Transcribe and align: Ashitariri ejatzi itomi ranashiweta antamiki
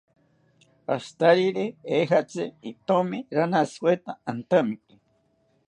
Ashitariri 0.93 1.65
ejatzi 1.97 2.43
itomi 2.71 3.17
ranashiweta 3.35 4.11
antamiki 4.31 4.95